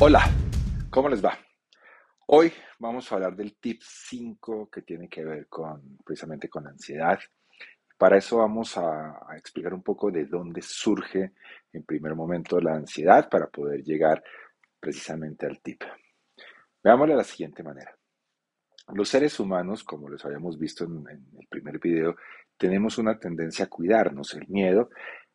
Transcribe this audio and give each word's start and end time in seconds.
Hola, 0.00 0.30
¿cómo 0.90 1.08
les 1.08 1.24
va? 1.24 1.36
Hoy 2.28 2.52
vamos 2.78 3.10
a 3.10 3.16
hablar 3.16 3.34
del 3.34 3.56
tip 3.56 3.80
5 3.82 4.70
que 4.70 4.82
tiene 4.82 5.08
que 5.08 5.24
ver 5.24 5.48
con 5.48 5.98
precisamente 6.04 6.48
con 6.48 6.68
ansiedad. 6.68 7.18
Para 7.96 8.16
eso 8.16 8.36
vamos 8.36 8.78
a, 8.78 9.18
explicar 9.36 9.74
un 9.74 9.82
poco 9.82 10.12
de 10.12 10.26
dónde 10.26 10.62
surge 10.62 11.32
en 11.72 11.82
primer 11.82 12.14
momento 12.14 12.60
la 12.60 12.76
ansiedad 12.76 13.28
para 13.28 13.48
poder 13.48 13.82
llegar 13.82 14.22
precisamente 14.78 15.46
al 15.46 15.60
tip. 15.60 15.82
Veámoslo 16.80 17.14
de 17.14 17.18
la 17.18 17.24
siguiente 17.24 17.64
manera. 17.64 17.92
Los 18.94 19.08
seres 19.08 19.40
humanos, 19.40 19.82
como 19.82 20.08
les 20.08 20.24
habíamos 20.24 20.60
visto 20.60 20.84
en, 20.84 21.08
el 21.08 21.48
primer 21.48 21.80
video, 21.80 22.14
tenemos 22.56 22.98
una 22.98 23.18
tendencia 23.18 23.64
a 23.64 23.68
cuidarnos. 23.68 24.32
El 24.34 24.46
miedo 24.46 24.90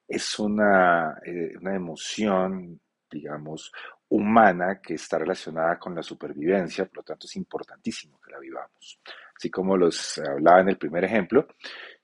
es 0.08 0.40
una, 0.40 1.20
eh, 1.26 1.52
una 1.60 1.76
emoción 1.76 2.80
digamos, 3.14 3.72
humana 4.10 4.80
que 4.82 4.96
está 4.96 5.20
relacionada 5.20 5.78
con 5.80 5.96
la 5.96 6.04
supervivencia, 6.04 6.86
por 6.86 6.98
lo 6.98 7.04
tanto 7.04 7.28
es 7.28 7.36
importantísimo 7.36 8.20
que 8.20 8.32
la 8.32 8.40
vivamos. 8.40 9.00
Así 9.36 9.50
como 9.50 9.78
los 9.78 10.20
hablaba 10.20 10.62
en 10.62 10.70
el 10.70 10.78
primer 10.78 11.04
ejemplo, 11.04 11.48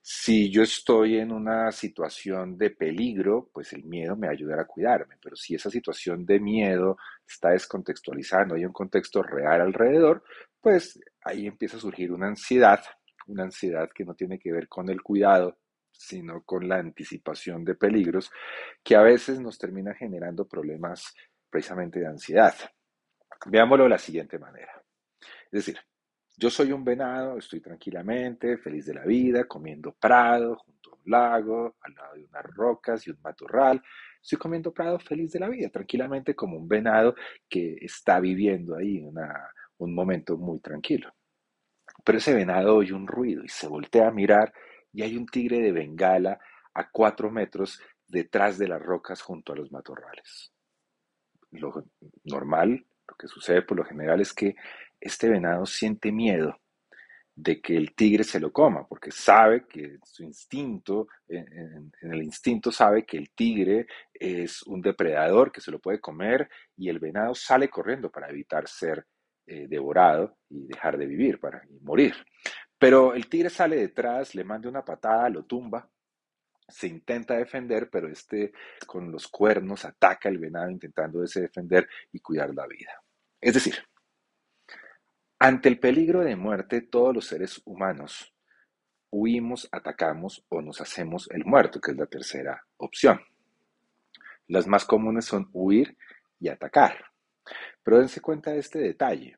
si 0.02 0.50
yo 0.50 0.64
estoy 0.64 1.18
en 1.18 1.32
una 1.32 1.72
situación 1.72 2.58
de 2.58 2.72
peligro, 2.72 3.50
pues 3.54 3.74
el 3.74 3.84
miedo 3.84 4.16
me 4.16 4.28
ayudará 4.28 4.64
a 4.64 4.68
cuidarme, 4.68 5.18
pero 5.22 5.36
si 5.36 5.56
esa 5.56 5.70
situación 5.70 6.26
de 6.26 6.40
miedo 6.40 6.98
está 7.28 7.50
descontextualizando, 7.50 8.56
hay 8.56 8.66
un 8.66 8.74
contexto 8.74 9.22
real 9.22 9.62
alrededor, 9.62 10.24
pues 10.60 11.00
ahí 11.24 11.48
empieza 11.48 11.78
a 11.78 11.82
surgir 11.82 12.12
una 12.12 12.28
ansiedad, 12.28 12.82
una 13.28 13.44
ansiedad 13.44 13.90
que 13.94 14.06
no 14.06 14.16
tiene 14.16 14.40
que 14.40 14.52
ver 14.52 14.68
con 14.68 14.90
el 14.90 15.02
cuidado, 15.02 15.58
sino 16.00 16.44
con 16.44 16.68
la 16.68 16.78
anticipación 16.78 17.66
de 17.66 17.76
peligros, 17.76 18.32
que 18.82 18.96
a 18.96 19.02
veces 19.02 19.42
nos 19.42 19.58
termina 19.58 19.94
generando 19.94 20.48
problemas 20.48 21.14
precisamente 21.50 22.00
de 22.00 22.08
ansiedad. 22.08 22.56
Veámoslo 23.46 23.84
de 23.84 23.90
la 23.90 23.98
siguiente 23.98 24.40
manera. 24.40 24.82
Es 25.20 25.66
decir, 25.66 25.78
yo 26.38 26.50
soy 26.50 26.72
un 26.72 26.86
venado, 26.86 27.38
estoy 27.38 27.60
tranquilamente, 27.60 28.58
feliz 28.58 28.86
de 28.86 28.94
la 28.94 29.04
vida, 29.04 29.44
comiendo 29.44 29.92
prado 29.92 30.56
junto 30.56 30.92
a 30.92 30.96
un 30.96 31.02
lago, 31.12 31.76
al 31.82 31.94
lado 31.94 32.16
de 32.16 32.24
unas 32.24 32.46
rocas 32.46 33.06
y 33.06 33.12
un 33.12 33.20
matorral. 33.22 33.84
Estoy 34.22 34.38
comiendo 34.38 34.74
prado 34.74 35.00
feliz 35.00 35.34
de 35.34 35.40
la 35.42 35.50
vida, 35.50 35.68
tranquilamente 35.70 36.34
como 36.34 36.58
un 36.58 36.68
venado 36.68 37.14
que 37.50 37.76
está 37.82 38.22
viviendo 38.22 38.78
ahí 38.78 39.04
un 39.80 39.94
momento 39.94 40.38
muy 40.38 40.62
tranquilo. 40.62 41.14
Pero 42.06 42.20
ese 42.20 42.34
venado 42.34 42.78
oye 42.78 42.94
un 42.94 43.06
ruido 43.06 43.44
y 43.44 43.50
se 43.50 43.68
voltea 43.68 44.08
a 44.08 44.12
mirar 44.12 44.54
y 44.94 45.04
hay 45.04 45.18
un 45.18 45.26
tigre 45.26 45.60
de 45.60 45.72
Bengala 45.72 46.40
a 46.74 46.90
cuatro 46.90 47.32
metros 47.32 47.82
detrás 48.08 48.58
de 48.58 48.68
las 48.68 48.82
rocas 48.82 49.22
junto 49.22 49.54
a 49.54 49.56
los 49.56 49.72
matorrales. 49.72 50.52
Lo 51.52 51.84
normal, 52.26 52.86
lo 53.08 53.16
que 53.16 53.28
sucede 53.28 53.62
por 53.62 53.78
lo 53.78 53.86
general 53.86 54.22
es 54.22 54.34
que 54.34 54.56
este 55.00 55.30
venado 55.30 55.66
siente 55.66 56.12
miedo 56.12 56.60
de 57.42 57.62
que 57.62 57.78
el 57.78 57.96
tigre 57.96 58.26
se 58.26 58.40
lo 58.40 58.52
coma, 58.52 58.86
porque 58.86 59.12
sabe 59.12 59.66
que 59.66 59.98
su 60.04 60.24
instinto, 60.24 61.08
en, 61.28 61.92
el 62.02 62.22
instinto 62.24 62.70
sabe 62.70 63.06
que 63.06 63.18
el 63.18 63.30
tigre 63.32 63.88
es 64.14 64.62
un 64.64 64.82
depredador 64.82 65.52
que 65.52 65.62
se 65.62 65.72
lo 65.72 65.80
puede 65.80 66.02
comer 66.02 66.50
y 66.76 66.90
el 66.90 67.00
venado 67.00 67.34
sale 67.34 67.70
corriendo 67.70 68.12
para 68.12 68.30
evitar 68.30 68.68
ser 68.68 69.06
eh, 69.48 69.68
devorado 69.70 70.38
y 70.50 70.68
dejar 70.68 70.98
de 70.98 71.06
vivir, 71.06 71.40
para 71.40 71.62
morir. 71.82 72.14
Pero 72.80 73.14
el 73.14 73.28
tigre 73.28 73.50
sale 73.50 73.76
detrás, 73.76 74.34
le 74.34 74.44
manda 74.44 74.70
una 74.70 74.86
patada, 74.86 75.30
lo 75.30 75.44
tumba, 75.44 75.88
se 76.68 76.88
intenta 76.88 77.36
defender, 77.36 77.90
pero 77.90 78.08
este 78.08 78.54
con 78.88 79.12
los 79.12 79.28
cuernos 79.28 79.86
ataca 79.86 80.30
al 80.30 80.38
venado 80.38 80.70
intentando 80.70 81.20
defender 81.22 81.88
y 82.12 82.20
cuidar 82.20 82.54
la 82.56 82.66
vida. 82.66 83.04
Es 83.42 83.54
decir, 83.54 83.76
ante 85.40 85.70
el 85.70 85.80
peligro 85.80 86.22
de 86.22 86.36
muerte, 86.36 86.82
todos 86.82 87.14
los 87.14 87.26
seres 87.26 87.62
humanos 87.66 88.34
huimos, 89.12 89.68
atacamos 89.72 90.46
o 90.50 90.62
nos 90.62 90.82
hacemos 90.82 91.30
el 91.32 91.46
muerto, 91.46 91.82
que 91.82 91.92
es 91.92 91.98
la 91.98 92.06
tercera 92.06 92.66
opción. 92.78 93.20
Las 94.48 94.68
más 94.68 94.86
comunes 94.86 95.26
son 95.26 95.50
huir 95.54 95.98
y 96.40 96.50
atacar. 96.50 97.06
Pero 97.84 98.00
dense 98.00 98.22
cuenta 98.22 98.52
de 98.52 98.60
este 98.60 98.80
detalle. 98.80 99.38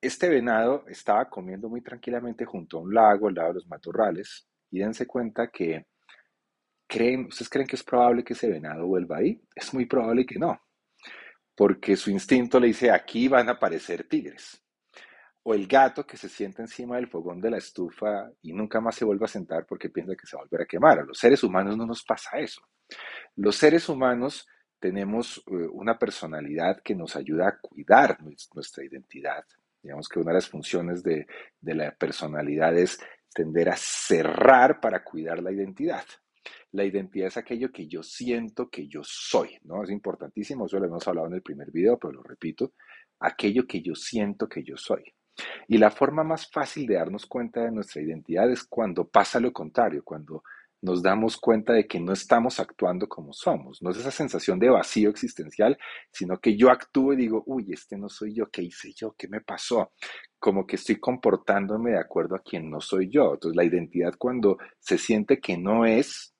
Este 0.00 0.28
venado 0.28 0.84
estaba 0.88 1.28
comiendo 1.28 1.68
muy 1.68 1.80
tranquilamente 1.80 2.44
junto 2.44 2.78
a 2.78 2.82
un 2.82 2.94
lago, 2.94 3.28
al 3.28 3.34
lado 3.34 3.48
de 3.48 3.54
los 3.54 3.66
matorrales, 3.66 4.46
y 4.70 4.80
dense 4.80 5.06
cuenta 5.06 5.48
que 5.48 5.86
creen, 6.86 7.26
¿ustedes 7.26 7.48
creen 7.48 7.66
que 7.66 7.76
es 7.76 7.82
probable 7.82 8.22
que 8.22 8.34
ese 8.34 8.48
venado 8.48 8.86
vuelva 8.86 9.18
ahí? 9.18 9.40
Es 9.54 9.72
muy 9.74 9.86
probable 9.86 10.26
que 10.26 10.38
no, 10.38 10.60
porque 11.54 11.96
su 11.96 12.10
instinto 12.10 12.60
le 12.60 12.68
dice, 12.68 12.90
aquí 12.90 13.28
van 13.28 13.48
a 13.48 13.52
aparecer 13.52 14.06
tigres. 14.08 14.62
O 15.42 15.54
el 15.54 15.66
gato 15.68 16.04
que 16.04 16.16
se 16.16 16.28
sienta 16.28 16.62
encima 16.62 16.96
del 16.96 17.06
fogón 17.06 17.40
de 17.40 17.50
la 17.50 17.58
estufa 17.58 18.30
y 18.42 18.52
nunca 18.52 18.80
más 18.80 18.96
se 18.96 19.04
vuelve 19.04 19.26
a 19.26 19.28
sentar 19.28 19.64
porque 19.64 19.90
piensa 19.90 20.16
que 20.16 20.26
se 20.26 20.36
va 20.36 20.42
a 20.42 20.44
volver 20.44 20.62
a 20.62 20.66
quemar. 20.66 20.98
A 20.98 21.04
los 21.04 21.18
seres 21.18 21.44
humanos 21.44 21.76
no 21.76 21.86
nos 21.86 22.02
pasa 22.02 22.38
eso. 22.38 22.62
Los 23.36 23.54
seres 23.54 23.88
humanos 23.88 24.48
tenemos 24.80 25.38
eh, 25.46 25.68
una 25.72 25.98
personalidad 25.98 26.80
que 26.82 26.96
nos 26.96 27.14
ayuda 27.14 27.48
a 27.48 27.58
cuidar 27.60 28.18
nuestra 28.22 28.84
identidad, 28.84 29.44
Digamos 29.86 30.08
que 30.08 30.18
una 30.18 30.32
de 30.32 30.38
las 30.38 30.48
funciones 30.48 31.04
de, 31.04 31.28
la 31.60 31.92
personalidad 31.92 32.76
es 32.76 32.98
tender 33.32 33.68
a 33.68 33.76
cerrar 33.76 34.80
para 34.80 35.04
cuidar 35.04 35.40
la 35.40 35.52
identidad. 35.52 36.02
La 36.72 36.84
identidad 36.84 37.28
es 37.28 37.36
aquello 37.36 37.70
que 37.70 37.86
yo 37.86 38.02
siento 38.02 38.68
que 38.68 38.88
yo 38.88 39.02
soy, 39.04 39.56
¿no? 39.62 39.84
Es 39.84 39.90
importantísimo, 39.90 40.66
eso 40.66 40.80
lo 40.80 40.86
hemos 40.86 41.06
hablado 41.06 41.28
en 41.28 41.34
el 41.34 41.42
primer 41.42 41.70
video, 41.70 42.00
pero 42.00 42.14
lo 42.14 42.22
repito, 42.24 42.72
aquello 43.20 43.64
que 43.64 43.80
yo 43.80 43.94
siento 43.94 44.48
que 44.48 44.64
yo 44.64 44.76
soy. 44.76 45.04
Y 45.68 45.78
la 45.78 45.92
forma 45.92 46.24
más 46.24 46.50
fácil 46.50 46.86
de 46.88 46.96
darnos 46.96 47.24
cuenta 47.26 47.62
de 47.62 47.70
nuestra 47.70 48.02
identidad 48.02 48.50
es 48.50 48.64
cuando 48.64 49.06
pasa 49.06 49.38
lo 49.38 49.52
contrario, 49.52 50.02
cuando 50.02 50.42
nos 50.86 51.02
damos 51.02 51.36
cuenta 51.36 51.72
de 51.72 51.88
que 51.88 51.98
no 51.98 52.12
estamos 52.12 52.60
actuando 52.60 53.08
como 53.08 53.32
somos. 53.32 53.82
No 53.82 53.90
es 53.90 53.96
esa 53.96 54.12
sensación 54.12 54.60
de 54.60 54.70
vacío 54.70 55.10
existencial, 55.10 55.76
sino 56.12 56.38
que 56.38 56.56
yo 56.56 56.70
actúo 56.70 57.12
y 57.12 57.16
digo, 57.16 57.42
uy, 57.46 57.72
este 57.72 57.98
no 57.98 58.08
soy 58.08 58.34
yo, 58.34 58.48
¿qué 58.52 58.62
hice 58.62 58.92
yo? 58.94 59.12
¿Qué 59.18 59.26
me 59.26 59.40
pasó? 59.40 59.92
Como 60.38 60.64
que 60.64 60.76
estoy 60.76 61.00
comportándome 61.00 61.90
de 61.90 61.98
acuerdo 61.98 62.36
a 62.36 62.42
quien 62.42 62.70
no 62.70 62.80
soy 62.80 63.10
yo. 63.10 63.34
Entonces 63.34 63.56
la 63.56 63.64
identidad 63.64 64.14
cuando 64.16 64.58
se 64.78 64.96
siente 64.96 65.40
que 65.40 65.58
no 65.58 65.84
es, 65.84 66.32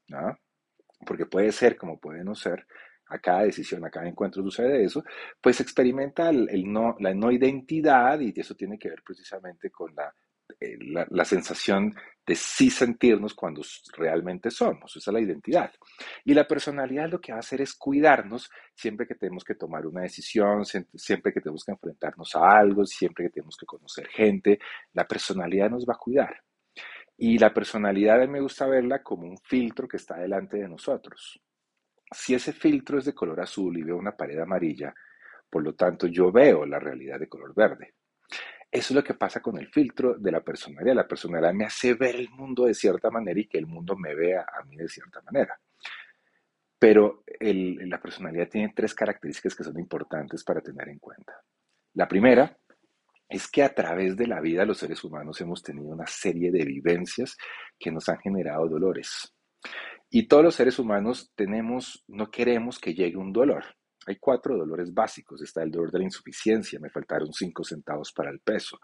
porque 1.04 1.26
puede 1.26 1.50
ser 1.50 1.76
como 1.76 1.98
puede 1.98 2.22
no 2.22 2.36
ser, 2.36 2.68
a 3.08 3.18
cada 3.18 3.42
decisión, 3.42 3.84
a 3.84 3.90
cada 3.90 4.08
encuentro 4.08 4.44
sucede 4.44 4.84
eso, 4.84 5.02
pues 5.40 5.60
experimenta 5.60 6.30
el, 6.30 6.72
no, 6.72 6.94
la 7.00 7.14
no 7.14 7.32
identidad 7.32 8.20
y 8.20 8.32
eso 8.36 8.54
tiene 8.54 8.78
que 8.78 8.90
ver 8.90 9.02
precisamente 9.04 9.70
con 9.70 9.92
la 9.96 10.14
eh, 10.60 10.78
la, 10.80 11.24
sensación 11.24 11.94
de 12.26 12.34
sí 12.34 12.70
sentirnos 12.70 13.34
cuando 13.34 13.62
realmente 13.96 14.50
somos. 14.50 14.96
Esa 14.96 15.10
es 15.10 15.14
la 15.14 15.20
identidad. 15.20 15.72
Y 16.24 16.34
la 16.34 16.46
personalidad 16.46 17.08
lo 17.08 17.20
que 17.20 17.32
va 17.32 17.38
a 17.38 17.40
hacer 17.40 17.60
es 17.60 17.74
cuidarnos 17.74 18.50
siempre 18.74 19.06
que 19.06 19.14
tenemos 19.14 19.44
que 19.44 19.54
tomar 19.54 19.86
una 19.86 20.02
decisión, 20.02 20.64
siempre 20.64 21.32
que 21.32 21.40
tenemos 21.40 21.64
que 21.64 21.72
enfrentarnos 21.72 22.34
a 22.34 22.58
algo, 22.58 22.84
siempre 22.84 23.26
que 23.26 23.30
tenemos 23.30 23.56
que 23.56 23.66
conocer 23.66 24.08
gente. 24.08 24.58
La 24.92 25.06
personalidad 25.06 25.70
nos 25.70 25.86
va 25.86 25.94
a 25.94 25.98
cuidar. 25.98 26.42
Y 27.16 27.38
la 27.38 27.54
personalidad 27.54 28.20
a 28.20 28.26
mí 28.26 28.32
me 28.32 28.40
gusta 28.40 28.66
verla 28.66 29.02
como 29.02 29.28
un 29.28 29.38
filtro 29.38 29.86
que 29.86 29.96
está 29.96 30.16
delante 30.16 30.58
de 30.58 30.68
nosotros. 30.68 31.40
Si 32.10 32.34
ese 32.34 32.52
filtro 32.52 32.98
es 32.98 33.04
de 33.04 33.14
color 33.14 33.40
azul 33.40 33.78
y 33.78 33.82
veo 33.82 33.96
una 33.96 34.16
pared 34.16 34.38
amarilla, 34.38 34.92
por 35.48 35.62
lo 35.62 35.74
tanto 35.74 36.08
yo 36.08 36.32
veo 36.32 36.66
la 36.66 36.78
realidad 36.78 37.18
de 37.18 37.28
color 37.28 37.54
verde. 37.54 37.94
Eso 38.70 38.92
es 38.92 38.96
lo 38.96 39.04
que 39.04 39.14
pasa 39.14 39.40
con 39.40 39.58
el 39.58 39.68
filtro 39.68 40.14
de 40.18 40.32
la 40.32 40.42
personalidad. 40.42 40.94
La 40.94 41.08
personalidad 41.08 41.54
me 41.54 41.64
hace 41.64 41.94
ver 41.94 42.16
el 42.16 42.28
mundo 42.30 42.64
de 42.64 42.74
cierta 42.74 43.10
manera 43.10 43.38
y 43.40 43.46
que 43.46 43.58
el 43.58 43.66
mundo 43.66 43.96
me 43.96 44.14
vea 44.14 44.42
a 44.42 44.64
mí 44.64 44.76
de 44.76 44.88
cierta 44.88 45.22
manera. 45.22 45.58
Pero 46.78 47.22
la 47.40 48.00
personalidad 48.00 48.48
tiene 48.48 48.72
tres 48.74 48.94
características 48.94 49.54
que 49.54 49.64
son 49.64 49.78
importantes 49.78 50.44
para 50.44 50.60
tener 50.60 50.88
en 50.88 50.98
cuenta. 50.98 51.40
La 51.94 52.06
primera 52.06 52.58
es 53.28 53.48
que 53.48 53.62
a 53.62 53.74
través 53.74 54.16
de 54.16 54.26
la 54.26 54.40
vida 54.40 54.64
los 54.64 54.78
seres 54.78 55.02
humanos 55.02 55.40
hemos 55.40 55.62
tenido 55.62 55.88
una 55.88 56.06
serie 56.06 56.50
de 56.50 56.64
vivencias 56.64 57.36
que 57.78 57.90
nos 57.90 58.08
han 58.08 58.18
generado 58.18 58.68
dolores. 58.68 59.34
Y 60.10 60.28
todos 60.28 60.44
los 60.44 60.54
seres 60.54 60.78
humanos 60.78 61.32
tenemos, 61.34 62.04
no 62.08 62.30
queremos 62.30 62.78
que 62.78 62.94
llegue 62.94 63.16
un 63.16 63.32
dolor. 63.32 63.64
Hay 64.06 64.16
cuatro 64.16 64.56
dolores 64.56 64.92
básicos. 64.92 65.42
Está 65.42 65.62
el 65.62 65.70
dolor 65.70 65.90
de 65.90 65.98
la 65.98 66.04
insuficiencia, 66.04 66.80
me 66.80 66.90
faltaron 66.90 67.32
cinco 67.32 67.64
centavos 67.64 68.12
para 68.12 68.30
el 68.30 68.40
peso. 68.40 68.78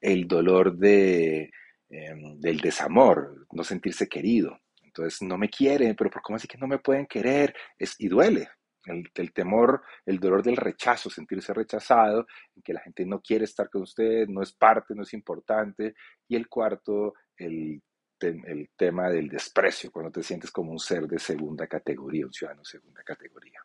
El 0.00 0.26
dolor 0.26 0.76
de, 0.76 1.50
em, 1.88 2.40
del 2.40 2.58
desamor, 2.60 3.46
no 3.52 3.64
sentirse 3.64 4.08
querido. 4.08 4.58
Entonces, 4.82 5.22
no 5.22 5.38
me 5.38 5.48
quieren, 5.48 5.94
pero 5.96 6.10
¿por 6.10 6.22
cómo 6.22 6.36
así 6.36 6.48
que 6.48 6.58
no 6.58 6.66
me 6.66 6.78
pueden 6.78 7.06
querer? 7.06 7.54
Es, 7.78 7.94
y 7.98 8.08
duele. 8.08 8.48
El, 8.86 9.10
el, 9.14 9.32
temor, 9.32 9.82
el 10.04 10.18
dolor 10.20 10.42
del 10.42 10.56
rechazo, 10.56 11.08
sentirse 11.08 11.54
rechazado, 11.54 12.26
que 12.62 12.74
la 12.74 12.80
gente 12.80 13.06
no 13.06 13.20
quiere 13.20 13.44
estar 13.44 13.70
con 13.70 13.82
usted, 13.82 14.26
no 14.28 14.42
es 14.42 14.52
parte, 14.52 14.94
no 14.94 15.02
es 15.02 15.14
importante. 15.14 15.94
Y 16.28 16.36
el 16.36 16.48
cuarto, 16.48 17.14
el 17.38 17.80
el 18.28 18.70
tema 18.76 19.10
del 19.10 19.28
desprecio, 19.28 19.90
cuando 19.90 20.10
te 20.10 20.22
sientes 20.22 20.50
como 20.50 20.72
un 20.72 20.78
ser 20.78 21.06
de 21.06 21.18
segunda 21.18 21.66
categoría, 21.66 22.26
un 22.26 22.32
ciudadano 22.32 22.62
de 22.62 22.70
segunda 22.70 23.02
categoría. 23.02 23.60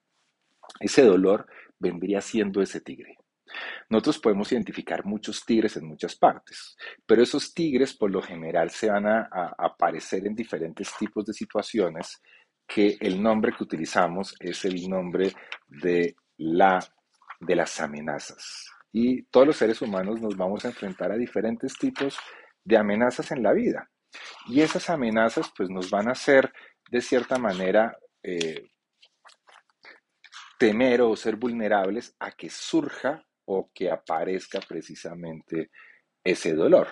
Ese 0.79 1.03
dolor 1.03 1.47
vendría 1.79 2.21
siendo 2.21 2.61
ese 2.61 2.81
tigre. 2.81 3.17
Nosotros 3.89 4.19
podemos 4.19 4.51
identificar 4.51 5.05
muchos 5.05 5.43
tigres 5.45 5.75
en 5.77 5.85
muchas 5.85 6.15
partes, 6.15 6.75
pero 7.05 7.23
esos 7.23 7.53
tigres 7.53 7.95
por 7.95 8.11
lo 8.11 8.21
general 8.21 8.69
se 8.69 8.89
van 8.89 9.07
a, 9.07 9.27
aparecer 9.57 10.27
en 10.27 10.35
diferentes 10.35 10.91
tipos 10.97 11.25
de 11.25 11.33
situaciones 11.33 12.21
que 12.67 12.97
el 12.99 13.21
nombre 13.21 13.51
que 13.57 13.63
utilizamos 13.63 14.35
es 14.39 14.63
el 14.65 14.87
nombre 14.87 15.33
de, 15.67 16.15
la, 16.37 16.79
de 17.39 17.55
las 17.55 17.79
amenazas. 17.79 18.67
Y 18.91 19.23
todos 19.23 19.47
los 19.47 19.57
seres 19.57 19.81
humanos 19.81 20.21
nos 20.21 20.37
vamos 20.37 20.65
a 20.65 20.69
enfrentar 20.69 21.11
a 21.11 21.17
diferentes 21.17 21.73
tipos 21.73 22.17
de 22.63 22.77
amenazas 22.77 23.31
en 23.31 23.41
la 23.41 23.53
vida. 23.53 23.89
Y 24.47 24.61
esas 24.61 24.89
amenazas 24.89 25.51
pues 25.55 25.69
nos 25.69 25.89
van 25.89 26.07
a 26.07 26.11
hacer 26.11 26.51
de 26.89 27.01
cierta 27.01 27.37
manera 27.37 27.97
eh, 28.21 28.69
temer 30.59 31.01
o 31.01 31.15
ser 31.15 31.37
vulnerables 31.37 32.15
a 32.19 32.31
que 32.33 32.49
surja 32.49 33.25
o 33.45 33.71
que 33.73 33.89
aparezca 33.89 34.59
precisamente 34.59 35.71
ese 36.23 36.53
dolor. 36.53 36.89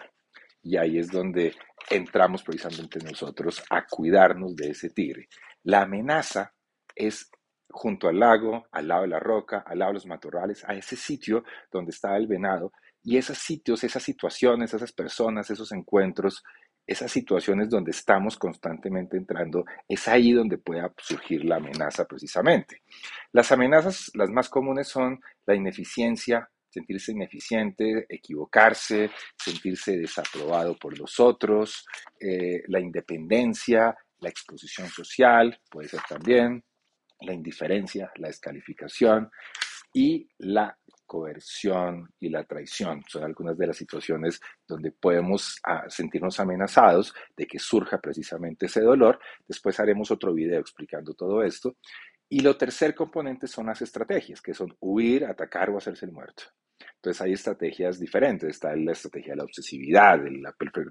Y 0.64 0.78
ahí 0.78 0.98
es 0.98 1.12
donde 1.12 1.54
entramos 1.90 2.44
precisamente 2.44 3.00
nosotros 3.00 3.62
a 3.70 3.86
cuidarnos 3.86 4.56
de 4.56 4.70
ese 4.70 4.90
tigre. 4.90 5.28
La 5.64 5.82
amenaza 5.82 6.54
es 6.96 7.30
junto 7.70 8.08
al 8.08 8.20
lago, 8.20 8.68
al 8.72 8.88
lado 8.88 9.02
de 9.02 9.10
la 9.10 9.20
roca, 9.20 9.64
al 9.68 9.80
lado 9.80 9.92
de 9.92 9.96
los 9.96 10.06
matorrales, 10.08 10.64
a 10.66 10.74
ese 10.74 10.96
sitio 10.96 11.44
donde 11.70 11.92
está 11.92 12.16
el 12.16 12.26
venado. 12.26 12.72
Y 13.04 13.18
esos 13.18 13.38
sitios, 13.38 13.84
esas 13.84 14.02
situaciones, 14.02 14.74
esas 14.74 14.94
personas, 14.94 15.50
esos 15.50 15.74
encuentros 15.74 16.42
esas 16.88 17.12
situaciones 17.12 17.70
donde 17.70 17.92
estamos 17.92 18.38
constantemente 18.38 19.18
entrando, 19.18 19.66
es 19.88 20.08
ahí 20.08 20.32
donde 20.32 20.58
pueda 20.58 20.92
surgir 20.98 21.44
la 21.44 21.58
amenaza 21.58 22.06
precisamente. 22.06 22.82
Las 23.34 23.52
amenazas, 23.52 24.10
las 24.14 24.30
más 24.30 24.48
comunes 24.48 24.88
son 24.88 25.20
la 25.46 25.54
ineficiencia, 25.54 26.50
sentirse 26.70 27.12
ineficiente, 27.12 28.06
equivocarse, 28.08 29.12
sentirse 29.38 29.98
desaprobado 29.98 30.78
por 30.78 30.98
los 30.98 31.20
otros, 31.20 31.86
eh, 32.20 32.64
la 32.68 32.80
independencia, 32.80 33.96
la 34.20 34.30
exposición 34.30 34.88
social, 34.88 35.60
puede 35.70 35.90
ser 35.90 36.02
también, 36.08 36.64
la 37.22 37.34
indiferencia, 37.34 38.12
la 38.16 38.28
descalificación 38.28 39.30
y 39.94 40.28
la 40.38 40.78
coerción 41.08 42.10
y 42.20 42.30
la 42.30 42.44
traición. 42.44 43.02
Son 43.08 43.24
algunas 43.24 43.58
de 43.58 43.68
las 43.68 43.78
situaciones 43.78 44.40
donde 44.68 44.92
podemos 44.92 45.58
ah, 45.64 45.86
sentirnos 45.88 46.40
amenazados 46.40 47.14
de 47.36 47.48
que 47.48 47.58
surja 47.58 48.00
precisamente 48.00 48.68
ese 48.68 48.82
dolor. 48.82 49.20
Después 49.48 49.80
haremos 49.80 50.12
otro 50.12 50.34
video 50.34 50.60
explicando 50.60 51.14
todo 51.14 51.42
esto. 51.42 51.78
Y 52.30 52.42
lo 52.42 52.58
tercer 52.58 52.94
componente 52.94 53.48
son 53.48 53.68
las 53.68 53.82
estrategias, 53.82 54.42
que 54.42 54.54
son 54.54 54.76
huir, 54.82 55.26
atacar 55.26 55.70
o 55.70 55.78
hacerse 55.78 56.06
el 56.06 56.12
muerto. 56.12 56.44
Entonces 56.96 57.22
hay 57.22 57.34
estrategias 57.34 58.00
diferentes. 58.00 58.50
Está 58.50 58.76
la 58.76 58.92
estrategia 58.92 59.32
de 59.32 59.38
la 59.38 59.46
obsesividad, 59.46 60.26
el 60.28 60.44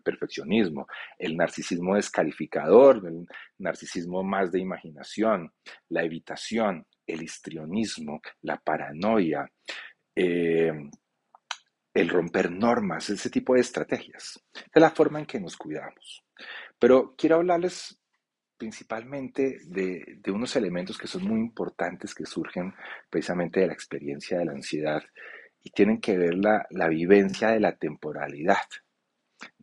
perfeccionismo, 0.03 0.87
el 1.19 1.37
narcisismo 1.37 1.95
descalificador, 1.95 3.07
el 3.07 3.27
narcisismo 3.59 4.25
más 4.25 4.51
de 4.51 4.61
imaginación, 4.61 5.53
la 5.91 6.05
evitación, 6.05 6.87
el 7.07 7.23
histrionismo, 7.23 8.21
la 8.43 8.59
paranoia, 8.59 9.51
eh, 10.15 10.73
el 11.95 12.09
romper 12.09 12.51
normas, 12.51 13.09
ese 13.09 13.31
tipo 13.31 13.55
de 13.55 13.61
estrategias. 13.61 14.43
Es 14.53 14.83
la 14.83 14.91
forma 14.91 15.19
en 15.19 15.27
que 15.27 15.41
nos 15.41 15.57
cuidamos. 15.57 16.25
Pero 16.79 17.15
quiero 17.17 17.37
hablarles 17.37 17.99
principalmente 18.57 19.61
de, 19.67 20.21
unos 20.29 20.57
elementos 20.57 20.99
que 20.99 21.07
son 21.07 21.25
muy 21.25 21.41
importantes 21.41 22.15
que 22.15 22.27
surgen 22.27 22.75
precisamente 23.11 23.61
de 23.61 23.69
la 23.69 23.73
experiencia 23.73 24.39
de 24.39 24.47
la 24.47 24.53
ansiedad 24.53 25.03
y 25.63 25.71
tienen 25.71 26.01
que 26.01 26.17
ver 26.17 26.35
la, 26.35 26.67
la 26.71 26.89
vivencia 26.89 27.49
de 27.49 27.61
la 27.61 27.77
temporalidad. 27.77 28.65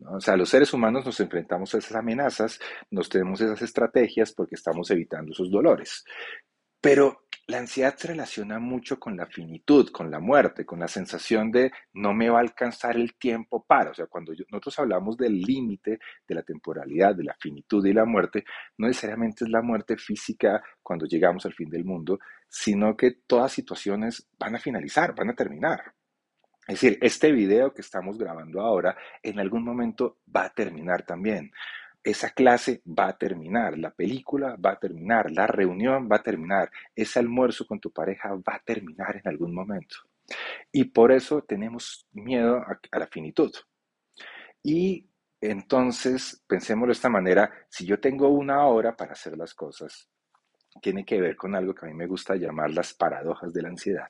O 0.06 0.20
sea, 0.20 0.36
los 0.36 0.48
seres 0.48 0.72
humanos 0.72 1.04
nos 1.04 1.18
enfrentamos 1.20 1.74
a 1.74 1.78
esas 1.78 1.96
amenazas, 1.96 2.60
nos 2.90 3.08
tenemos 3.08 3.40
esas 3.40 3.62
estrategias 3.62 4.32
porque 4.32 4.54
estamos 4.54 4.90
evitando 4.90 5.32
esos 5.32 5.50
dolores. 5.50 6.04
Pero 6.80 7.23
la 7.46 7.58
ansiedad 7.58 7.94
se 7.96 8.08
relaciona 8.08 8.58
mucho 8.58 8.98
con 8.98 9.16
la 9.16 9.26
finitud, 9.26 9.90
con 9.90 10.10
la 10.10 10.18
muerte, 10.18 10.64
con 10.64 10.80
la 10.80 10.88
sensación 10.88 11.50
de 11.50 11.72
no 11.92 12.14
me 12.14 12.30
va 12.30 12.38
a 12.38 12.42
alcanzar 12.42 12.96
el 12.96 13.14
tiempo 13.16 13.64
para. 13.66 13.90
O 13.90 13.94
sea, 13.94 14.06
cuando 14.06 14.32
nosotros 14.50 14.78
hablamos 14.78 15.16
del 15.16 15.40
límite 15.40 15.98
de 16.26 16.34
la 16.34 16.42
temporalidad, 16.42 17.14
de 17.14 17.24
la 17.24 17.36
finitud 17.38 17.84
y 17.84 17.92
la 17.92 18.06
muerte, 18.06 18.44
no 18.78 18.86
necesariamente 18.86 19.44
es 19.44 19.50
la 19.50 19.60
muerte 19.60 19.96
física 19.96 20.62
cuando 20.82 21.06
llegamos 21.06 21.44
al 21.44 21.52
fin 21.52 21.68
del 21.68 21.84
mundo, 21.84 22.18
sino 22.48 22.96
que 22.96 23.12
todas 23.26 23.52
situaciones 23.52 24.26
van 24.38 24.56
a 24.56 24.58
finalizar, 24.60 25.14
van 25.14 25.30
a 25.30 25.34
terminar. 25.34 25.92
Es 26.66 26.80
decir, 26.80 26.98
este 27.02 27.30
video 27.30 27.74
que 27.74 27.82
estamos 27.82 28.16
grabando 28.16 28.62
ahora 28.62 28.96
en 29.22 29.38
algún 29.38 29.64
momento 29.64 30.20
va 30.34 30.46
a 30.46 30.54
terminar 30.54 31.04
también 31.04 31.50
esa 32.04 32.30
clase 32.30 32.82
va 32.86 33.08
a 33.08 33.16
terminar, 33.16 33.78
la 33.78 33.90
película 33.90 34.56
va 34.56 34.72
a 34.72 34.78
terminar, 34.78 35.30
la 35.30 35.46
reunión 35.46 36.06
va 36.10 36.16
a 36.16 36.22
terminar, 36.22 36.70
ese 36.94 37.18
almuerzo 37.18 37.66
con 37.66 37.80
tu 37.80 37.90
pareja 37.90 38.34
va 38.34 38.56
a 38.56 38.62
terminar 38.62 39.16
en 39.16 39.26
algún 39.26 39.54
momento. 39.54 39.96
Y 40.70 40.84
por 40.84 41.12
eso 41.12 41.42
tenemos 41.42 42.06
miedo 42.12 42.58
a, 42.58 42.98
la 42.98 43.06
finitud. 43.06 43.50
Y 44.62 45.08
entonces, 45.40 46.44
pensémoslo 46.46 46.88
de 46.88 46.96
esta 46.96 47.08
manera, 47.08 47.50
si 47.70 47.86
yo 47.86 47.98
tengo 47.98 48.28
una 48.28 48.66
hora 48.66 48.94
para 48.94 49.12
hacer 49.12 49.36
las 49.36 49.54
cosas, 49.54 50.08
tiene 50.82 51.04
que 51.04 51.20
ver 51.20 51.36
con 51.36 51.54
algo 51.54 51.74
que 51.74 51.86
a 51.86 51.88
mí 51.88 51.94
me 51.94 52.06
gusta 52.06 52.36
llamar 52.36 52.70
las 52.70 52.92
paradojas 52.92 53.52
de 53.52 53.62
la 53.62 53.68
ansiedad. 53.68 54.08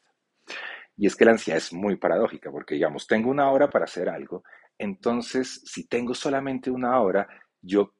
Y 0.96 1.06
es 1.06 1.14
que 1.14 1.24
la 1.24 1.32
ansiedad 1.32 1.58
es 1.58 1.72
muy 1.72 1.96
paradójica, 1.96 2.50
porque 2.50 2.74
digamos, 2.74 3.06
tengo 3.06 3.30
una 3.30 3.50
hora 3.50 3.70
para 3.70 3.84
hacer 3.84 4.08
algo, 4.08 4.42
entonces 4.78 5.62
si 5.64 5.86
tengo 5.86 6.14
solamente 6.14 6.70
una 6.70 7.00
hora, 7.00 7.28
yo 7.64 7.94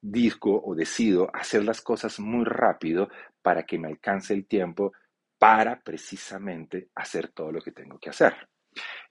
disco 0.00 0.60
o 0.64 0.74
decido 0.74 1.30
hacer 1.34 1.64
las 1.64 1.80
cosas 1.80 2.18
muy 2.20 2.44
rápido 2.44 3.08
para 3.40 3.64
que 3.64 3.78
me 3.78 3.88
alcance 3.88 4.34
el 4.34 4.46
tiempo 4.46 4.92
para 5.38 5.80
precisamente 5.80 6.90
hacer 6.94 7.28
todo 7.28 7.52
lo 7.52 7.60
que 7.60 7.72
tengo 7.72 7.98
que 7.98 8.10
hacer. 8.10 8.48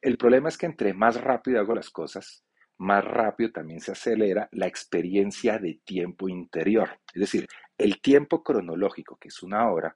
El 0.02 0.18
problema 0.18 0.50
es 0.50 0.58
que 0.58 0.66
entre 0.66 0.94
más 0.94 1.20
rápido 1.20 1.60
hago 1.60 1.76
las 1.76 1.90
cosas, 1.90 2.44
más 2.78 3.04
rápido 3.04 3.52
también 3.52 3.80
se 3.80 3.92
acelera 3.92 4.50
la 4.52 4.68
experiencia 4.68 5.60
de 5.60 5.82
tiempo 5.84 6.28
interior. 6.28 7.00
Es 7.14 7.22
decir, 7.22 7.48
el 7.78 8.02
tiempo 8.02 8.44
cronológico, 8.44 9.18
que 9.18 9.28
es 9.28 9.44
una 9.44 9.70
hora, 9.72 9.96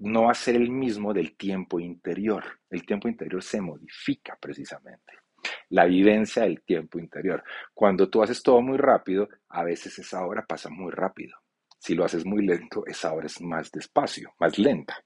no 0.00 0.24
va 0.24 0.32
a 0.32 0.34
ser 0.34 0.56
el 0.56 0.70
mismo 0.70 1.14
del 1.14 1.36
tiempo 1.36 1.78
interior. 1.78 2.60
El 2.68 2.84
tiempo 2.84 3.08
interior 3.08 3.42
se 3.42 3.60
modifica 3.60 4.36
precisamente 4.40 5.23
la 5.70 5.84
vivencia 5.86 6.42
del 6.42 6.62
tiempo 6.62 6.98
interior. 6.98 7.42
Cuando 7.72 8.08
tú 8.08 8.22
haces 8.22 8.42
todo 8.42 8.60
muy 8.60 8.78
rápido, 8.78 9.28
a 9.48 9.64
veces 9.64 9.98
esa 9.98 10.24
hora 10.24 10.44
pasa 10.46 10.70
muy 10.70 10.90
rápido. 10.90 11.36
Si 11.78 11.94
lo 11.94 12.04
haces 12.04 12.24
muy 12.24 12.44
lento, 12.44 12.84
esa 12.86 13.12
hora 13.12 13.26
es 13.26 13.40
más 13.40 13.70
despacio, 13.70 14.32
más 14.38 14.58
lenta. 14.58 15.04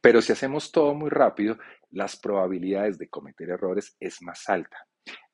Pero 0.00 0.20
si 0.22 0.32
hacemos 0.32 0.72
todo 0.72 0.94
muy 0.94 1.10
rápido, 1.10 1.58
las 1.90 2.18
probabilidades 2.18 2.98
de 2.98 3.08
cometer 3.08 3.50
errores 3.50 3.96
es 4.00 4.20
más 4.22 4.48
alta. 4.48 4.78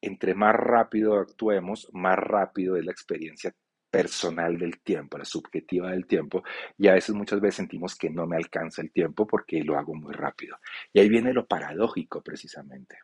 Entre 0.01 0.35
más 0.35 0.55
rápido 0.55 1.19
actuemos, 1.19 1.89
más 1.93 2.19
rápido 2.19 2.77
es 2.77 2.85
la 2.85 2.93
experiencia 2.93 3.55
personal 3.91 4.59
del 4.59 4.81
tiempo, 4.83 5.19
la 5.19 5.25
subjetiva 5.25 5.91
del 5.93 6.07
tiempo, 6.07 6.43
y 6.77 6.89
a 6.89 6.95
veces 6.95 7.15
muchas 7.15 7.41
veces 7.41 7.57
sentimos 7.57 7.95
que 7.95 8.11
no 8.11 8.27
me 8.27 8.37
alcanza 8.37 8.83
el 8.83 8.91
tiempo 8.91 9.27
porque 9.27 9.63
lo 9.63 9.79
hago 9.79 9.95
muy 9.95 10.13
rápido. 10.13 10.57
Y 10.93 10.99
ahí 10.99 11.09
viene 11.09 11.33
lo 11.33 11.47
paradójico 11.47 12.21
precisamente. 12.21 12.99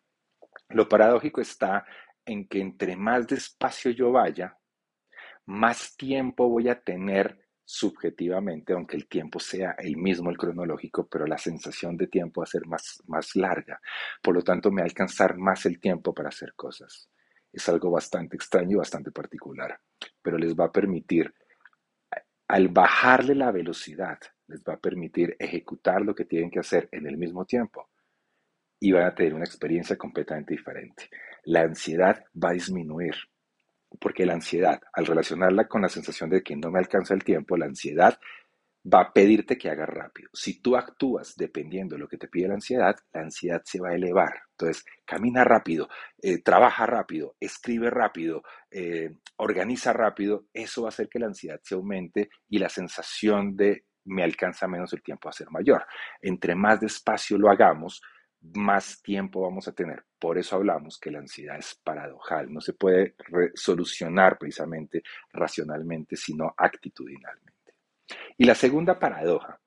Lo 0.71 0.89
paradójico 0.89 1.41
está 1.41 1.85
en 2.25 2.47
que 2.47 2.61
entre 2.61 2.97
más 2.97 3.27
despacio 3.27 3.91
yo 3.91 4.12
vaya, 4.12 4.57
más 5.47 5.97
tiempo 5.97 6.49
voy 6.49 6.69
a 6.69 6.81
tener 6.81 7.39
subjetivamente, 7.65 8.73
aunque 8.73 8.97
el 8.97 9.09
tiempo 9.09 9.39
sea 9.41 9.75
el 9.79 9.97
mismo, 9.97 10.31
el 10.31 10.39
cronológico, 10.39 11.09
pero 11.09 11.27
la 11.27 11.39
sensación 11.39 11.97
de 11.97 12.07
tiempo 12.07 12.41
va 12.41 12.45
a 12.45 12.49
ser 12.49 12.67
más, 12.67 13.03
más 13.07 13.35
larga. 13.37 13.81
Por 14.23 14.35
lo 14.35 14.43
tanto, 14.43 14.71
me 14.71 14.83
va 14.83 14.85
a 14.85 14.89
alcanzar 14.89 15.37
más 15.37 15.67
el 15.67 15.81
tiempo 15.81 16.12
para 16.15 16.29
hacer 16.29 16.55
cosas. 16.55 17.09
Es 17.53 17.69
algo 17.69 17.91
bastante 17.91 18.37
extraño 18.37 18.73
y 18.73 18.79
bastante 18.79 19.11
particular, 19.11 19.79
pero 20.23 20.39
les 20.39 20.55
va 20.55 20.67
a 20.67 20.73
permitir, 20.73 21.33
al 22.49 22.69
bajarle 22.69 23.35
la 23.35 23.50
velocidad 23.50 24.19
les 24.47 24.62
va 24.62 24.75
a 24.75 24.81
permitir 24.81 25.37
ejecutar 25.39 26.03
lo 26.03 26.15
que 26.15 26.25
tienen 26.25 26.50
que 26.50 26.61
hacer 26.61 26.89
en 26.93 27.07
el 27.07 27.17
mismo 27.17 27.45
tiempo 27.45 27.89
y 28.81 28.93
van 28.93 29.05
a 29.05 29.15
tener 29.15 29.35
una 29.35 29.45
experiencia 29.45 29.97
completamente 29.97 30.55
diferente. 30.55 31.09
La 31.45 31.61
ansiedad 31.61 32.25
va 32.43 32.51
a 32.51 32.55
disminuir, 32.55 33.15
porque 34.01 34.27
la 34.27 34.35
ansiedad, 34.35 34.81
al 34.93 35.07
relacionarla 35.07 35.69
con 35.69 35.83
la 35.83 35.89
sensación 35.89 36.31
de 36.31 36.43
que 36.43 36.57
no 36.57 36.71
me 36.71 36.79
alcanza 36.79 37.15
el 37.15 37.23
tiempo, 37.23 37.57
la 37.57 37.67
ansiedad 37.67 38.19
va 38.83 39.03
a 39.03 39.13
pedirte 39.13 39.59
que 39.59 39.69
hagas 39.69 39.89
rápido. 39.89 40.31
Si 40.33 40.63
tú 40.63 40.77
actúas 40.77 41.35
dependiendo 41.37 41.95
de 41.95 42.01
lo 42.01 42.09
que 42.09 42.17
te 42.17 42.29
pide 42.29 42.49
la 42.49 42.55
ansiedad, 42.55 42.97
la 43.13 43.21
ansiedad 43.21 43.61
se 43.65 43.81
va 43.81 43.91
a 43.91 43.95
elevar. 43.95 44.33
Entonces, 44.53 44.85
camina 45.05 45.45
rápido, 45.45 45.89
eh, 46.23 46.43
trabaja 46.43 46.87
rápido, 46.87 47.37
escribe 47.39 47.91
rápido, 47.91 48.43
eh, 48.71 49.11
organiza 49.37 49.93
rápido. 49.93 50.47
Eso 50.55 50.83
va 50.83 50.89
a 50.89 50.91
hacer 50.91 51.09
que 51.09 51.19
la 51.19 51.27
ansiedad 51.27 51.61
se 51.63 51.75
aumente 51.75 52.31
y 52.49 52.59
la 52.59 52.71
sensación 52.71 53.55
de 53.55 53.85
me 54.07 54.23
alcanza 54.23 54.67
menos 54.67 54.93
el 54.95 55.03
tiempo 55.03 55.29
a 55.29 55.33
ser 55.33 55.51
mayor. 55.51 55.85
Entre 56.23 56.55
más 56.55 56.81
despacio 56.81 57.37
lo 57.37 57.51
hagamos, 57.51 58.01
más 58.40 59.02
tiempo 59.02 59.42
vamos 59.42 59.68
a 59.68 59.73
tener. 59.73 60.04
Por 60.18 60.38
eso 60.38 60.56
hablamos 60.56 60.99
que 60.99 61.11
la 61.11 61.18
ansiedad 61.18 61.59
es 61.59 61.78
paradojal, 61.82 62.52
no 62.52 62.61
se 62.61 62.73
puede 62.73 63.14
solucionar 63.54 64.38
precisamente 64.38 65.02
racionalmente, 65.32 66.16
sino 66.16 66.54
actitudinalmente. 66.56 67.75
Y 68.37 68.44
la 68.44 68.54
segunda 68.54 68.99
paradoja, 68.99 69.61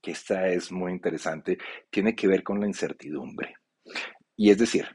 que 0.00 0.12
esta 0.12 0.48
es 0.48 0.70
muy 0.70 0.92
interesante, 0.92 1.58
tiene 1.90 2.14
que 2.14 2.28
ver 2.28 2.42
con 2.42 2.60
la 2.60 2.66
incertidumbre. 2.66 3.56
Y 4.36 4.50
es 4.50 4.58
decir, 4.58 4.86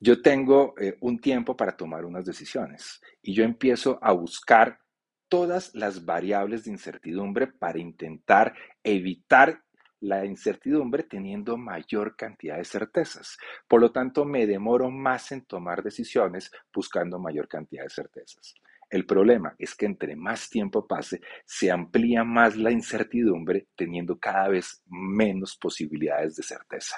yo 0.00 0.22
tengo 0.22 0.74
eh, 0.78 0.96
un 1.00 1.20
tiempo 1.20 1.56
para 1.56 1.76
tomar 1.76 2.04
unas 2.04 2.24
decisiones 2.24 3.00
y 3.20 3.34
yo 3.34 3.44
empiezo 3.44 3.98
a 4.00 4.12
buscar 4.12 4.80
todas 5.28 5.74
las 5.74 6.04
variables 6.04 6.64
de 6.64 6.70
incertidumbre 6.70 7.48
para 7.48 7.78
intentar 7.78 8.54
evitar 8.82 9.62
la 10.00 10.24
incertidumbre 10.24 11.02
teniendo 11.02 11.56
mayor 11.56 12.16
cantidad 12.16 12.56
de 12.56 12.64
certezas. 12.64 13.36
Por 13.66 13.80
lo 13.80 13.90
tanto, 13.92 14.24
me 14.24 14.46
demoro 14.46 14.90
más 14.90 15.32
en 15.32 15.44
tomar 15.44 15.82
decisiones 15.82 16.50
buscando 16.72 17.18
mayor 17.18 17.48
cantidad 17.48 17.84
de 17.84 17.90
certezas. 17.90 18.54
El 18.90 19.04
problema 19.04 19.54
es 19.58 19.74
que 19.74 19.86
entre 19.86 20.16
más 20.16 20.48
tiempo 20.48 20.86
pase, 20.86 21.20
se 21.44 21.70
amplía 21.70 22.24
más 22.24 22.56
la 22.56 22.70
incertidumbre, 22.70 23.68
teniendo 23.76 24.18
cada 24.18 24.48
vez 24.48 24.82
menos 24.86 25.56
posibilidades 25.56 26.36
de 26.36 26.42
certeza. 26.42 26.96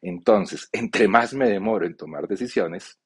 Entonces, 0.00 0.68
entre 0.72 1.06
más 1.08 1.34
me 1.34 1.48
demoro 1.48 1.86
en 1.86 1.96
tomar 1.96 2.26
decisiones, 2.26 2.98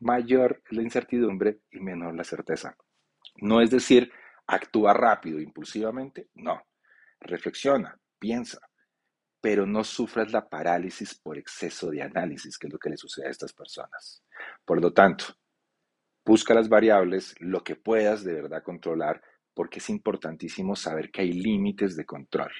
mayor 0.00 0.62
es 0.64 0.76
la 0.76 0.82
incertidumbre 0.82 1.60
y 1.70 1.80
menor 1.80 2.14
la 2.14 2.24
certeza. 2.24 2.76
No 3.36 3.60
es 3.60 3.70
decir, 3.70 4.10
actúa 4.46 4.94
rápido, 4.94 5.38
impulsivamente, 5.38 6.28
no. 6.34 6.62
Reflexiona, 7.20 7.96
piensa, 8.22 8.60
pero 9.40 9.66
no 9.66 9.82
sufras 9.82 10.32
la 10.32 10.48
parálisis 10.48 11.18
por 11.18 11.36
exceso 11.36 11.90
de 11.90 12.02
análisis, 12.02 12.56
que 12.56 12.68
es 12.68 12.72
lo 12.72 12.78
que 12.78 12.90
le 12.90 12.96
sucede 12.96 13.26
a 13.26 13.30
estas 13.30 13.52
personas. 13.52 14.22
Por 14.64 14.80
lo 14.80 14.92
tanto, 14.92 15.24
Busca 16.24 16.54
las 16.54 16.68
variables, 16.68 17.34
lo 17.40 17.64
que 17.64 17.74
puedas 17.74 18.22
de 18.22 18.34
verdad 18.34 18.62
controlar, 18.62 19.20
porque 19.54 19.80
es 19.80 19.90
importantísimo 19.90 20.76
saber 20.76 21.10
que 21.10 21.22
hay 21.22 21.32
límites 21.32 21.96
de 21.96 22.06
control. 22.06 22.52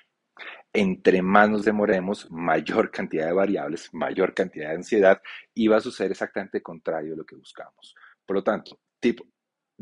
Entre 0.73 1.23
más 1.23 1.49
nos 1.49 1.65
demoremos, 1.65 2.29
mayor 2.31 2.91
cantidad 2.91 3.27
de 3.27 3.33
variables, 3.33 3.89
mayor 3.93 4.35
cantidad 4.35 4.71
de 4.71 4.77
ansiedad 4.77 5.23
y 5.55 5.69
va 5.69 5.77
a 5.77 5.81
suceder 5.81 6.11
exactamente 6.11 6.61
contrario 6.61 7.15
a 7.15 7.17
lo 7.17 7.25
que 7.25 7.37
buscamos. 7.37 7.95
Por 8.27 8.37
lo 8.37 8.43
tanto, 8.43 8.81
tip 8.99 9.21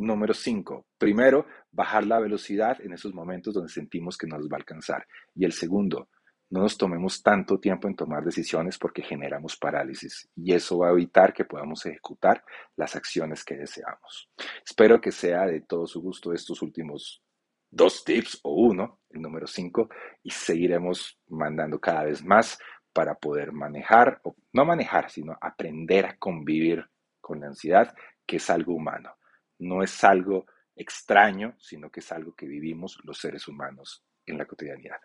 número 0.07 0.35
5. 0.35 0.87
Primero, 0.99 1.47
bajar 1.71 2.07
la 2.07 2.19
velocidad 2.19 2.81
en 2.81 2.93
esos 2.93 3.15
momentos 3.15 3.55
donde 3.55 3.71
sentimos 3.71 4.17
que 4.17 4.27
no 4.27 4.37
nos 4.37 4.49
va 4.49 4.57
a 4.57 4.61
alcanzar. 4.61 5.07
Y 5.35 5.45
el 5.45 5.53
segundo, 5.53 6.09
no 6.51 6.63
nos 6.63 6.77
tomemos 6.77 7.23
tanto 7.23 7.61
tiempo 7.61 7.87
en 7.87 7.95
tomar 7.95 8.25
decisiones 8.25 8.77
porque 8.77 9.03
generamos 9.03 9.57
parálisis 9.57 10.29
y 10.35 10.53
eso 10.53 10.79
va 10.79 10.89
a 10.89 10.93
evitar 10.93 11.33
que 11.33 11.45
podamos 11.45 11.87
ejecutar 11.87 12.43
las 12.77 12.97
acciones 12.97 13.45
que 13.45 13.57
deseamos. 13.57 14.29
Espero 14.67 15.01
que 15.01 15.13
sea 15.13 15.47
de 15.47 15.61
todo 15.61 15.87
su 15.87 16.03
gusto 16.03 16.33
estos 16.33 16.61
últimos 16.61 17.23
dos 17.71 18.03
tips 18.05 18.41
o 18.43 18.53
uno, 18.55 18.99
el 19.11 19.23
número 19.23 19.47
cinco, 19.47 19.91
y 20.25 20.31
seguiremos 20.31 21.21
mandando 21.29 21.79
cada 21.79 22.03
vez 22.03 22.25
más 22.25 22.59
para 22.93 23.15
poder 23.15 23.53
manejar, 23.53 24.21
o 24.25 24.35
no 24.53 24.65
manejar, 24.65 25.09
sino 25.09 25.37
aprender 25.41 26.05
a 26.07 26.17
convivir 26.17 26.85
con 27.21 27.39
la 27.39 27.47
ansiedad, 27.47 27.95
que 28.27 28.37
es 28.37 28.51
algo 28.51 28.75
humano. 28.75 29.15
No 29.61 29.83
es 29.83 30.05
algo 30.05 30.47
extraño, 30.75 31.55
sino 31.61 31.91
que 31.91 32.01
es 32.01 32.13
algo 32.13 32.35
que 32.35 32.47
vivimos 32.47 32.99
los 33.05 33.19
seres 33.19 33.47
humanos 33.47 34.03
en 34.27 34.39
la 34.39 34.47
cotidianidad. 34.47 35.01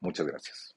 Muchas 0.00 0.26
gracias. 0.26 0.76